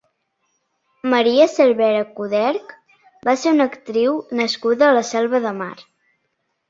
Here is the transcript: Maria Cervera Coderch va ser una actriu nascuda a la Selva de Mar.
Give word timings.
Maria 1.13 1.45
Cervera 1.55 2.07
Coderch 2.19 2.73
va 3.29 3.37
ser 3.43 3.55
una 3.57 3.69
actriu 3.73 4.17
nascuda 4.41 4.89
a 4.89 4.97
la 5.01 5.05
Selva 5.15 5.43
de 5.49 5.53
Mar. 5.63 5.75